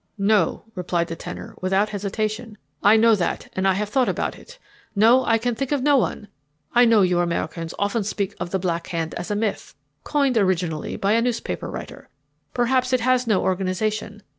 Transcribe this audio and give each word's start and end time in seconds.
"No," 0.17 0.63
replied 0.73 1.09
the 1.09 1.15
tenor 1.15 1.53
without 1.61 1.89
hesitation. 1.89 2.57
"I 2.81 2.97
know 2.97 3.13
that, 3.13 3.49
and 3.53 3.67
I 3.67 3.73
have 3.75 3.89
thought 3.89 4.09
about 4.09 4.35
it. 4.35 4.57
No, 4.95 5.23
I 5.25 5.37
can 5.37 5.53
think 5.53 5.71
of 5.71 5.83
no 5.83 5.95
one. 5.95 6.27
I 6.73 6.85
know 6.85 7.03
you 7.03 7.19
Americans 7.19 7.75
often 7.77 8.03
speak 8.03 8.33
of 8.39 8.49
the 8.49 8.57
Black 8.57 8.87
Hand 8.87 9.13
as 9.13 9.29
a 9.29 9.35
myth 9.35 9.75
coined 10.03 10.39
originally 10.39 10.95
by 10.95 11.11
a 11.11 11.21
newspaper 11.21 11.69
writer. 11.69 12.09
Perhaps 12.51 12.93
it 12.93 13.01
has 13.01 13.27
no 13.27 13.43
organization. 13.43 14.23